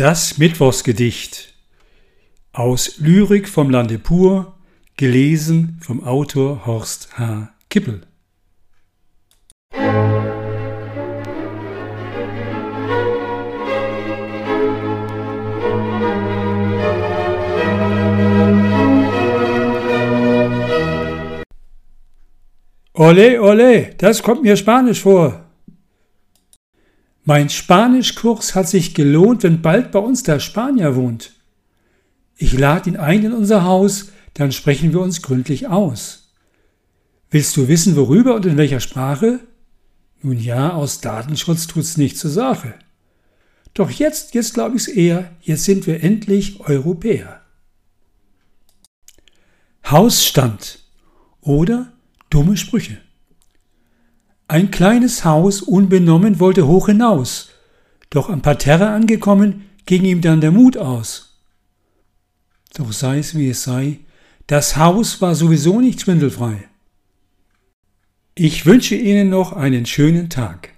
[0.00, 1.52] Das Mittwochsgedicht
[2.54, 4.54] aus Lyrik vom Lande pur,
[4.96, 7.50] gelesen vom Autor Horst H.
[7.68, 8.00] Kippel.
[22.94, 25.49] Ole, ole, das kommt mir Spanisch vor.
[27.24, 31.32] Mein Spanischkurs hat sich gelohnt, wenn bald bei uns der Spanier wohnt.
[32.36, 36.32] Ich lade ihn ein in unser Haus, dann sprechen wir uns gründlich aus.
[37.30, 39.40] Willst du wissen, worüber und in welcher Sprache?
[40.22, 42.74] Nun ja, aus Datenschutz tut's nicht zur Sache.
[43.74, 47.42] Doch jetzt, jetzt glaube ich's eher, jetzt sind wir endlich Europäer.
[49.88, 50.80] Hausstand
[51.40, 51.92] oder
[52.30, 52.98] dumme Sprüche.
[54.50, 57.50] Ein kleines Haus unbenommen wollte hoch hinaus,
[58.10, 61.40] doch am Parterre angekommen, ging ihm dann der Mut aus.
[62.74, 64.00] Doch sei es wie es sei,
[64.48, 66.68] das Haus war sowieso nicht schwindelfrei.
[68.34, 70.70] Ich wünsche Ihnen noch einen schönen Tag.